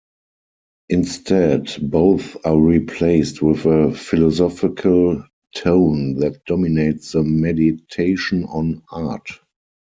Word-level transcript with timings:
Instead, 0.89 1.69
both 1.79 2.35
are 2.43 2.57
replaced 2.59 3.43
with 3.43 3.67
a 3.67 3.93
philosophical 3.93 5.23
tone 5.55 6.15
that 6.15 6.43
dominates 6.45 7.11
the 7.11 7.21
meditation 7.21 8.45
on 8.45 8.81
art. 8.91 9.27